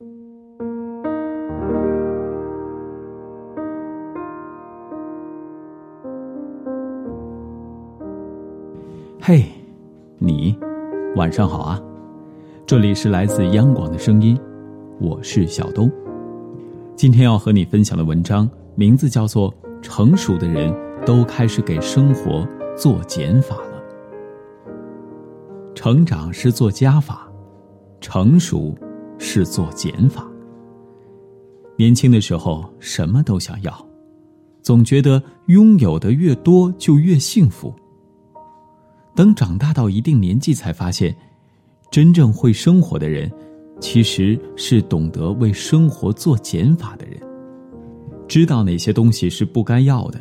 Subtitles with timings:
[0.00, 0.06] 嘿，
[10.18, 10.56] 你，
[11.16, 11.82] 晚上好啊！
[12.64, 14.38] 这里是来自央广的声音，
[15.00, 15.90] 我是小东。
[16.94, 19.52] 今天要和你分享的文章名字叫做
[19.82, 20.72] 《成熟的人
[21.04, 22.46] 都开始给生活
[22.76, 23.82] 做减法了》。
[25.74, 27.28] 成长是做加法，
[28.00, 28.76] 成熟
[29.18, 30.26] 是做减法。
[31.76, 33.86] 年轻的时候什么都想要，
[34.62, 37.74] 总觉得拥有的越多就越幸福。
[39.14, 41.14] 等长大到一定年纪，才发现，
[41.90, 43.30] 真正会生活的人。
[43.80, 47.16] 其实是懂得为生活做减法的人，
[48.26, 50.20] 知道哪些东西是不该要的，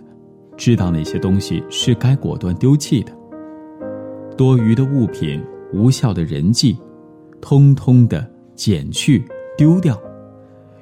[0.56, 3.12] 知道哪些东西是该果断丢弃的。
[4.38, 6.78] 多余的物品、无效的人际，
[7.42, 9.24] 通通的减去
[9.56, 9.98] 丢掉，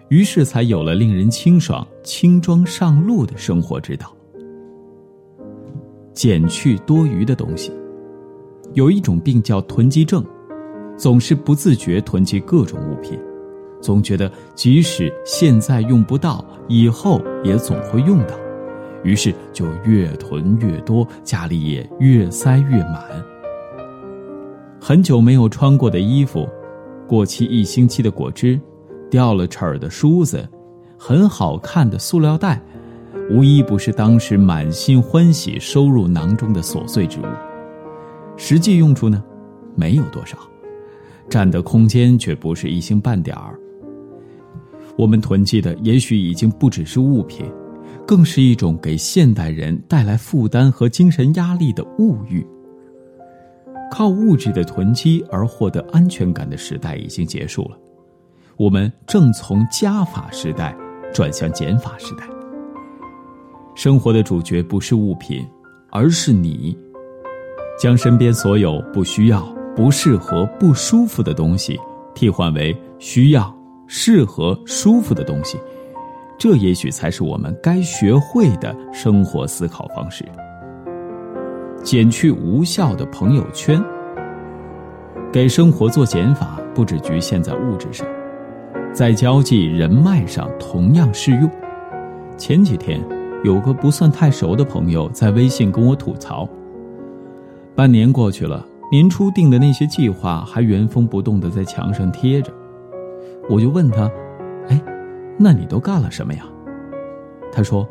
[0.08, 4.12] 于是才有了令人清爽、轻装上路的生活之道。
[6.14, 7.72] 减去多余的东西，
[8.74, 10.26] 有一种病叫囤积症。
[10.98, 13.20] 总是不自觉囤积各种物品，
[13.82, 18.34] 总觉得即使现在用不到，以后也总会用到，
[19.04, 23.04] 于是就越囤越多，家里也越塞越满。
[24.80, 26.48] 很久没有穿过的衣服，
[27.08, 28.60] 过期一星期的果汁，
[29.10, 30.48] 掉了齿儿的梳子，
[30.98, 32.62] 很好看的塑料袋，
[33.30, 37.26] 无一不是当时满心欢喜收入囊中的琐碎之物。
[38.38, 39.24] 实际用处呢，
[39.76, 40.38] 没有多少。
[41.30, 43.60] 占的空间却不是一星半点儿。
[44.98, 47.46] 我们囤积的也许已经不只是物品，
[48.06, 52.46] 更是一种给现代人带来负担和精神压力的物欲。
[53.98, 57.78] 靠物质的囤积而获得安全感的时代已经结束了，
[58.58, 60.76] 我们正从加法时代
[61.14, 62.26] 转向减法时代。
[63.74, 65.48] 生活的主角不是物品，
[65.92, 66.78] 而是你，
[67.80, 69.42] 将身边所有不需要。
[69.74, 71.80] 不适合、不舒服的东西，
[72.14, 73.54] 替换为需要、
[73.88, 75.58] 适合、舒服的东西，
[76.38, 80.26] 这也许才是我们该学会的生活思考方式。
[81.86, 83.80] 减去无效的朋友圈，
[85.32, 88.08] 给生活做减法，不只局限在物质上，
[88.92, 91.48] 在交际人脉上同样适用。
[92.38, 93.00] 前几天，
[93.44, 96.50] 有个不算太熟的朋友在微信跟我吐槽：
[97.76, 98.66] 半年过去了。
[98.92, 102.52] 年初定的那些计划还原封不动的在墙上贴着，
[103.48, 104.10] 我就问他
[104.70, 104.82] ：“哎，
[105.38, 106.46] 那你都干了什么呀？”
[107.54, 107.88] 他说：“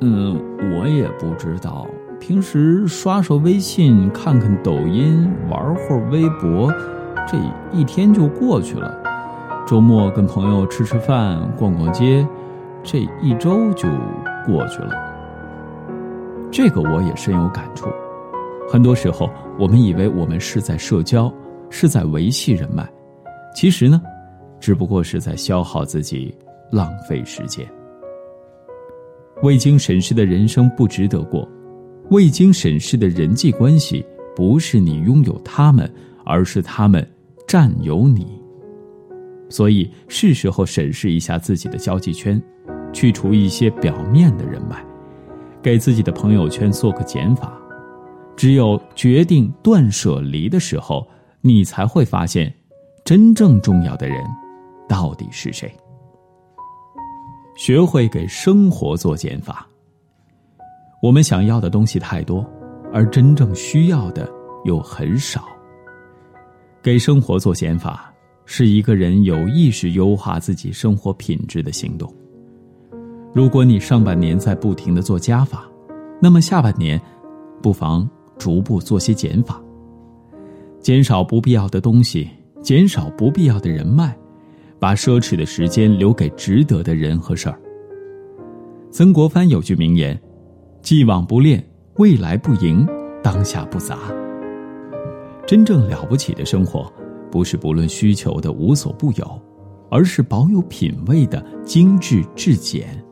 [0.00, 0.38] 嗯，
[0.78, 1.86] 我也不知道。
[2.20, 6.72] 平时刷刷微信，看看抖音，玩会儿微博，
[7.26, 7.38] 这
[7.72, 8.94] 一天就过去了。
[9.66, 12.26] 周末跟朋友吃吃饭，逛逛街，
[12.82, 13.88] 这一周就
[14.46, 14.90] 过去了。”
[16.50, 17.88] 这个我也深有感触。
[18.68, 21.32] 很多时候，我们以为我们是在社交，
[21.70, 22.86] 是在维系人脉，
[23.54, 24.02] 其实呢，
[24.58, 26.34] 只不过是在消耗自己，
[26.70, 27.66] 浪费时间。
[29.42, 31.48] 未经审视的人生不值得过，
[32.10, 34.04] 未经审视的人际关系
[34.34, 35.90] 不是你拥有他们，
[36.24, 37.06] 而是他们
[37.46, 38.26] 占有你。
[39.50, 42.42] 所以是时候审视一下自己的交际圈，
[42.92, 44.82] 去除一些表面的人脉，
[45.62, 47.52] 给自己的朋友圈做个减法。
[48.36, 51.06] 只有决定断舍离的时候，
[51.40, 52.52] 你才会发现，
[53.04, 54.24] 真正重要的人
[54.88, 55.70] 到底是谁。
[57.56, 59.66] 学会给生活做减法。
[61.00, 62.44] 我们想要的东西太多，
[62.92, 64.28] 而真正需要的
[64.64, 65.44] 又很少。
[66.82, 68.12] 给生活做减法，
[68.44, 72.12] 是一个人有意识优化自己生活品质的行动。
[73.32, 75.68] 如果你上半年在不停的做加法，
[76.20, 77.00] 那么下半年，
[77.62, 78.08] 不妨。
[78.38, 79.60] 逐步做些减法，
[80.78, 82.30] 减少不必要的东西，
[82.62, 84.16] 减少不必要的人脉，
[84.78, 87.60] 把奢侈的时间留给值得的人和事儿。
[88.92, 90.16] 曾国藩有句名言
[90.82, 91.62] ：“既往不恋，
[91.96, 92.86] 未来不迎，
[93.22, 93.98] 当下不杂。”
[95.46, 96.92] 真正了不起的生活，
[97.30, 99.42] 不是不论需求的无所不有，
[99.90, 103.02] 而是保有品味的精致至简。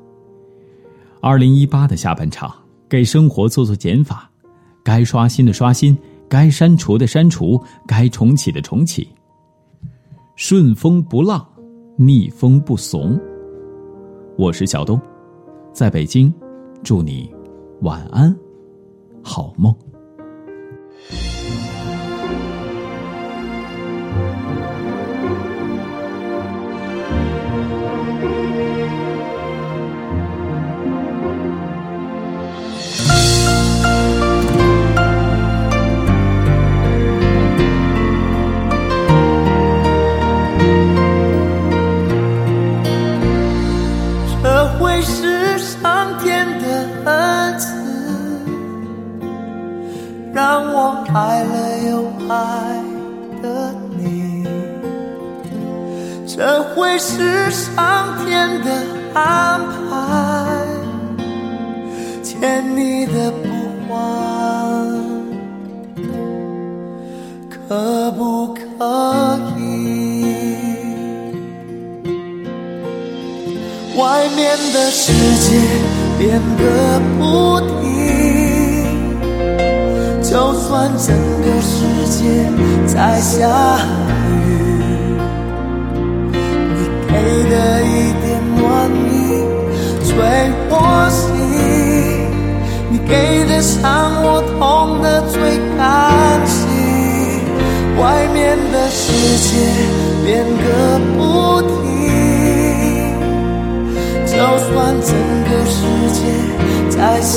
[1.22, 2.54] 二零一八的下半场，
[2.88, 4.30] 给生活做做减法。
[4.84, 5.96] 该刷新的刷新，
[6.28, 9.08] 该删除的删除，该重启的重启。
[10.36, 11.44] 顺风不浪，
[11.96, 13.18] 逆风不怂。
[14.36, 15.00] 我是小东，
[15.72, 16.32] 在北京，
[16.84, 17.34] 祝你
[17.82, 18.34] 晚安，
[19.22, 19.74] 好梦。
[56.36, 57.72] 这会是上
[58.22, 58.70] 天的
[59.14, 59.96] 安排，
[62.22, 63.46] 欠你的不
[63.88, 63.96] 还，
[67.48, 68.60] 可不可
[69.58, 70.26] 以？
[73.96, 75.10] 外面的世
[75.40, 75.58] 界
[76.18, 77.82] 变个不停。
[80.22, 81.78] 就算整个世
[82.10, 82.44] 界
[82.86, 83.78] 在下
[84.44, 84.75] 雨，
[90.16, 90.24] 最
[90.70, 90.74] 窝
[91.10, 91.26] 心，
[92.90, 93.84] 你给的伤
[94.24, 94.58] 我痛
[95.02, 95.38] 的最
[95.76, 95.80] 甘
[96.46, 96.56] 心。
[98.00, 99.02] 外面的世
[99.44, 99.48] 界
[100.24, 100.64] 变个
[101.18, 101.20] 不
[101.60, 101.68] 停，
[104.24, 104.32] 就
[104.64, 104.72] 算
[105.02, 105.12] 整
[105.44, 105.76] 个世
[106.14, 106.18] 界
[106.88, 107.36] 在下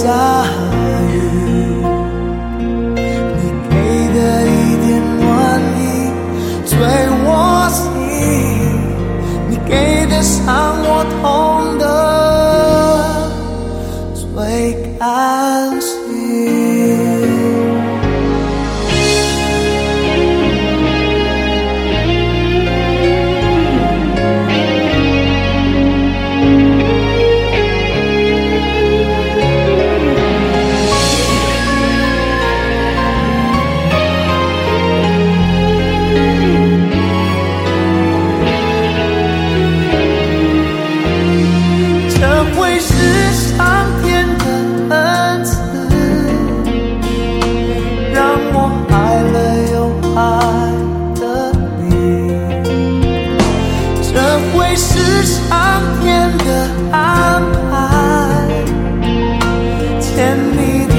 [60.20, 60.99] and be